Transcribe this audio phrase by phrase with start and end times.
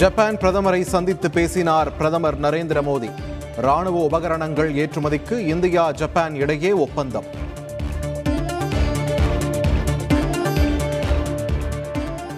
[0.00, 3.10] Japan பிரதமரை சந்தித்து பேசினார் பிரதமர் நரேந்திர மோடி.
[3.56, 7.28] ராணுவ உபகரணங்கள் ஏற்றுமதிக்கு இந்தியா ஜப்பான் இடையே ஒப்பந்தம்.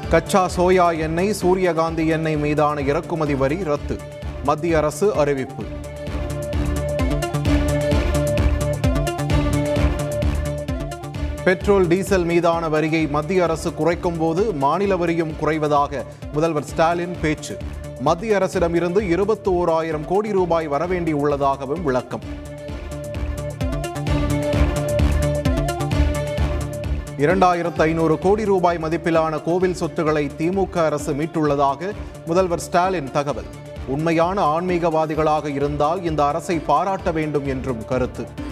[0.09, 3.99] கச்சா சோயா எண்ணெய் சூரியகாந்தி எண்ணெய் மீதான இறக்குமதி வரி ரத்து
[4.45, 5.65] மத்திய அரசு அறிவிப்பு.
[11.49, 17.57] பெட்ரோல் டீசல் மீதான வரியை மத்திய அரசு குறைக்கும் போது மாநில வரியும் குறைவதாக முதல்வர் ஸ்டாலின் பேச்சு.
[18.01, 22.21] மத்திய அரசிடம் இருந்து இருபத்தி ஓராயிரம் கோடி ரூபாய் வரவேண்டி உள்ளதாகவும் விளக்கம்.
[27.19, 31.91] இரண்டாயிரத்து ஐநூறு கோடி ரூபாய் மதிப்பிலான கோவில் சொத்துக்களை திமுக அரசு மீட்டுள்ளதாக
[32.27, 33.51] முதல்வர் ஸ்டாலின் தகவல்.
[33.87, 38.47] உண்மையான ஆன்மீகவாதிகளாக இருந்தால் இந்த அரசை பாராட்ட வேண்டும் என்றும் கருத்து.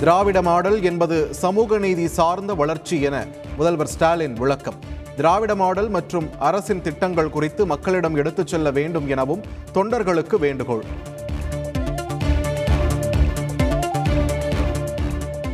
[0.00, 4.74] திராவிட மாடல் என்பது சமூக நீதி சார்ந்த வளர்ச்சி என முதல்வர் ஸ்டாலின் விளக்கம்.
[5.16, 9.42] திராவிட மாடல் மற்றும் அரசின் திட்டங்கள் குறித்து மக்களிடம் எடுத்துச் செல்ல வேண்டும் எனவும்
[9.74, 10.84] தொண்டர்களுக்கு வேண்டுகோள்.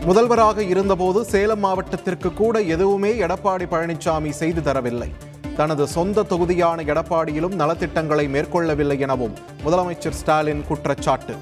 [0.05, 5.11] முதல்வராக இருந்தபோது சேலம் மாவட்டத்திற்கு கூட எதுவுமே எடப்பாடி பழனிசாமி செய்து தரவில்லை.
[5.57, 11.37] தனது சொந்த தொகுதியான எடப்பாடியிலும் நலத்திட்டங்களை மேற்கொள்ளவில்லை எனவும் முதலமைச்சர் ஸ்டாலின் குற்றச்சாட்டு.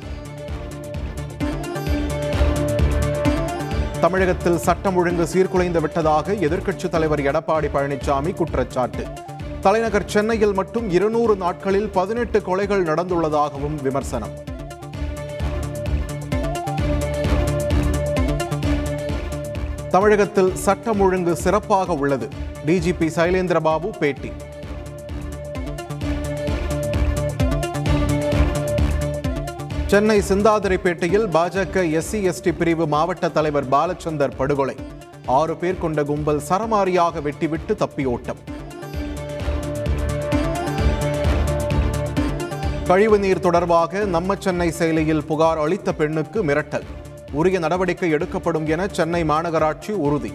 [4.05, 9.05] தமிழகத்தில் சட்டம் ஒழுங்கு சீர்குலைந்து விட்டதாக எதிர்க்கட்சித் தலைவர் எடப்பாடி பழனிசாமி குற்றச்சாட்டு.
[9.61, 14.35] தலைநகர் சென்னையில் மட்டும் இருநூறு நாட்களில் பதினெட்டு கொலைகள் நடந்துள்ளதாகவும் விமர்சனம்.
[19.91, 22.29] தமிழகத்தில் சட்டம் ஒழுங்கு சிறப்பாக உள்ளது.
[22.67, 24.33] டிஜிபி சைலேந்திரபாபு பேட்டி.
[29.95, 34.75] சென்னை சிந்தாதிரிப்பேட்டையில் பாஜக எஸ்சி எஸ்டி பிரிவு மாவட்ட தலைவர் பாலச்சந்தர் படுகொலை.
[35.27, 38.41] ஆறு பேர் கொண்ட கும்பல் சரமாரியாக வெட்டிவிட்டு தப்பியோட்டம்.
[42.87, 46.89] கழிவுநீர் தொடர்பாக நம்ம சென்னை செயலியில் புகார் அளித்த பெண்ணுக்கு மிரட்டல்.
[47.33, 50.35] உரிய நடவடிக்கை எடுக்கப்படும் என சென்னை மாநகராட்சி உறுதி.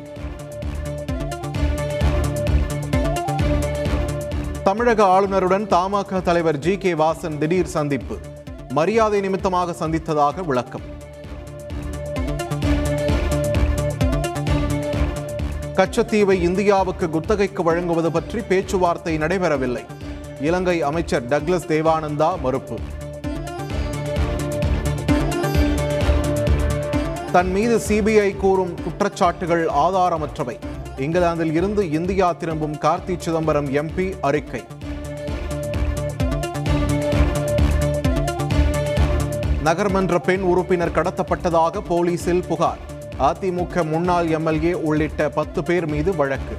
[4.64, 8.18] தமிழக ஆளுநருடன் தமாக தலைவர் ஜி கே வாசன் திடீர் சந்திப்பு.
[8.74, 10.82] மரியாதை நிமித்தமாக சந்தித்ததாக விளக்கம்.
[15.76, 19.84] கச்சத்தீவை இந்தியாவுக்கு குத்தகைக்கு வழங்குவது பற்றி பேச்சுவார்த்தை நடைபெறவில்லை.
[20.42, 22.78] இலங்கை அமைச்சர் டக்ளஸ் தேவானந்தா மறுப்பு.
[27.32, 30.58] தன் மீது சிபிஐ கூறும் குற்றச்சாட்டுகள் ஆதாரமற்றவை.
[30.98, 34.64] இங்கிலாந்தில் இருந்து இந்தியா திரும்பும் கார்த்தி சிதம்பரம் எம்பி அறிக்கை.
[39.64, 42.78] நகர்மன்ற பெண் உறுப்பினர் கடத்தப்பட்டதாக போலீசில் புகார்.
[43.20, 46.56] அதிமுக முன்னாள் எம்எல்ஏ உள்ளிட்ட பத்து பேர் மீது வழக்கு.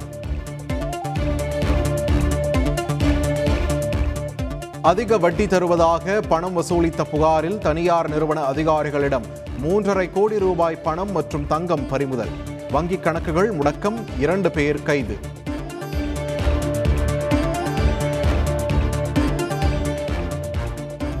[4.81, 9.27] அதிக வட்டி தருவதாக பணம் வசூலித்த புகாரில் தனியார் நிறுவன அதிகாரிகளிடம்
[9.63, 12.33] மூன்றரை கோடி ரூபாய் பணம் மற்றும் தங்கம் பறிமுதல்.
[12.73, 15.17] வங்கிக் கணக்குகள் முடக்கம் இரண்டு பேர் கைது.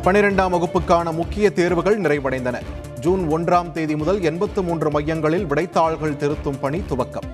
[0.03, 2.61] பனிரெண்டாம் வகுப்புக்கான முக்கிய தேர்வுகள் நிறைவடைந்தன.
[2.99, 7.27] ஜூன் ஒன்றாம் தேதி முதல் எண்பத்து மூன்று மையங்களில் விடைத்தாள்கள் திருத்தும் பணி துவக்கம்.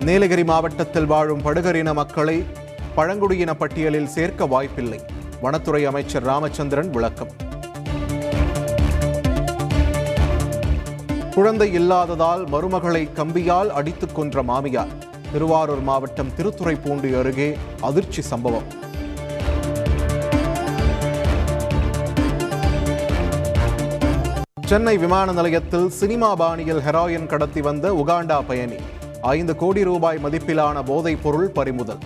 [0.00, 2.44] நீலகிரி மாவட்டத்தில் வாழும் படுகரின மக்களை
[2.94, 5.00] பழங்குடியின பட்டியலில் சேர்க்க வாய்ப்பில்லை.
[5.40, 7.30] வனத்துறை அமைச்சர் ராமச்சந்திரன் விளக்கம்.
[11.34, 15.05] குழந்தை இல்லாததால் மருமகளை கம்பியால் அடித்துக் கொன்ற மாமியார்.
[15.32, 18.66] திருவாரூர் மாவட்டம் திருத்துறைப்பூண்டி அருகே அதிர்ச்சி சம்பவம்.
[24.66, 28.78] சென்னை விமான நிலையத்தில் சினிமா பாணியில் ஹெராயின் கடத்தி வந்த உகாண்டா பயணி.
[29.20, 32.02] ஐந்து கோடி ரூபாய் மதிப்பிலான போதைப் பொருள் பறிமுதல்.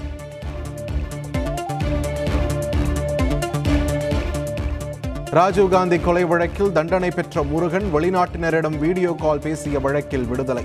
[5.39, 10.65] ராஜீவ்காந்தி கொலை வழக்கில் தண்டனை பெற்ற முருகன் வெளிநாட்டினரிடம் வீடியோ கால் பேசிய வழக்கில் விடுதலை.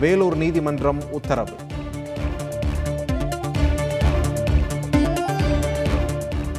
[0.00, 1.56] வேலூர் நீதிமன்றம் உத்தரவு.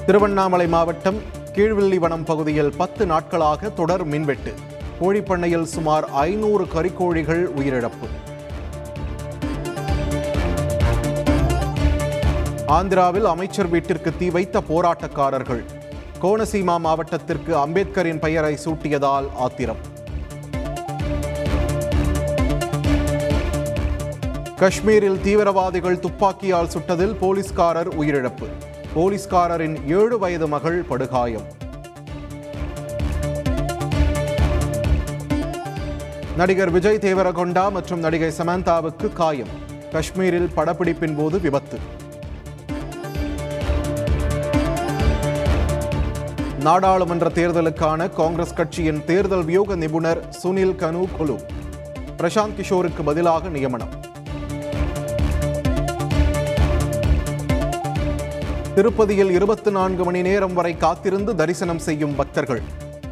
[0.05, 1.19] திருவண்ணாமலை மாவட்டம்
[1.55, 4.53] கீழ்வில்லிவனம் பகுதியில் பத்து நாட்களாக தொடர் மின்வெட்டு.
[5.01, 8.07] கோழிப்பண்ணையில் சுமார் ஐநூறு கறிக்கோழிகள் உயிரிழப்பு.
[12.67, 15.63] ஆந்திராவில் அமைச்சர் வீட்டிற்கு தீ வைத்த போராட்டக்காரர்கள்.
[16.21, 19.81] கோனசீமா மாவட்டத்திற்கு அம்பேத்கரின் பெயரை சூட்டியதால் ஆத்திரம்.
[24.59, 28.49] காஷ்மீரில் தீவிரவாதிகள் துப்பாக்கியால் சுட்டதில் போலீஸ்காரர் உயிரிழப்பு.
[28.95, 31.45] போலீஸ்காரரின் ஏழு வயது மகள் படுகாயம்.
[36.37, 39.47] நடிகர் விஜய் தேவரகொண்டா மற்றும் நடிகை சமந்தாவுக்கு காயம்.
[39.91, 41.79] காஷ்மீரில் படப்பிடிப்பின் போது விபத்து.
[46.59, 51.39] நாடாளுமன்ற தேர்தலுக்கான காங்கிரஸ் கட்சியின் தேர்தல் வியூக நிபுணர் சுனில் கனு குலு
[52.17, 54.02] பிரசாந்த் கிஷோருக்கு பதிலாக நியமனம்.
[58.75, 62.61] திருப்பதியில் இருபத்தி நான்கு மணி நேரம் வரை காத்திருந்து தரிசனம் செய்யும் பக்தர்கள்.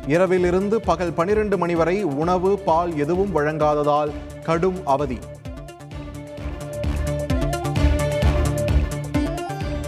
[0.07, 4.11] இரவிலிருந்து பகல் பனிரெண்டு மணி வரை உணவு பால் எதுவும் வழங்காததால்
[4.43, 5.19] கடும் அவதி.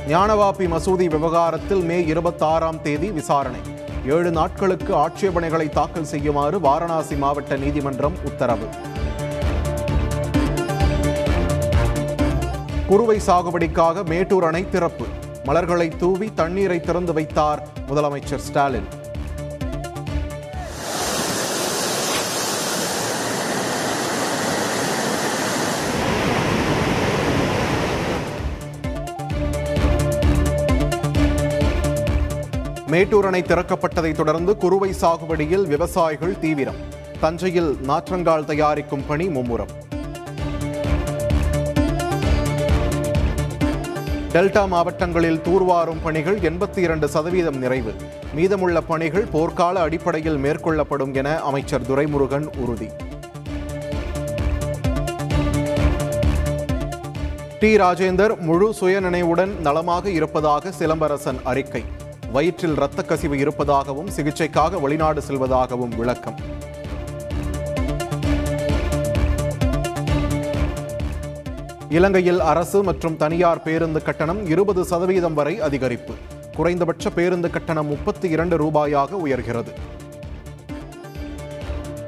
[0.08, 3.60] ஞானவாபி மசூதி விவகாரத்தில் மே இருபத்தாறாம் தேதி விசாரணை.
[4.06, 8.70] ஏழு நாட்களுக்கு ஆட்சேபனைகளை தாக்கல் செய்யுமாறு வாரணாசி மாவட்ட நீதிமன்றம் உத்தரவு.
[12.88, 15.06] குறுவை சாகுபடிக்காக மேட்டூர் அணை திறப்பு.
[15.46, 18.88] மலர்களை தூவி தண்ணீரை திறந்து வைத்தார் முதலமைச்சர் ஸ்டாலின்.
[32.88, 36.82] மேட்டூர் அணை திறக்கப்பட்டதைத் தொடர்ந்து குறுவை சாகுபடியில் விவசாயிகள் தீவிரம்.
[37.20, 39.83] தஞ்சையில் நாற்றங்கால் தயாரிக்கும் பணி மும்முரம்.
[44.34, 47.94] டெல்டா மாவட்டங்களில் தூர்வாரும் பணிகள் எண்பத்தி இரண்டு சதவீதம் நிறைவு.
[48.34, 52.90] மீதமுள்ள பணிகள் போர்க்கால அடிப்படையில் மேற்கொள்ளப்படும் என அமைச்சர் துரைமுருகன் உறுதி.
[57.60, 57.78] டி.
[57.78, 61.84] ராஜேந்தர் முழு சுயநினைவுடன் நலமாக இருப்பதாக சிலம்பரசன் அறிக்கை.
[62.32, 66.62] வயிற்றில் இரத்த கசிவு இருப்பதாகவும் சிகிச்சைக்காக வெளிநாடு செல்வதாகவும் விளக்கம்.
[71.96, 76.14] இலங்கையில் அரசு மற்றும் தனியார் பேருந்து கட்டணம் இருபது சதவீதம் வரை அதிகரிப்பு.
[76.56, 79.72] குறைந்தபட்ச பேருந்து கட்டணம் முப்பத்தி இரண்டு ரூபாயாக உயர்கிறது.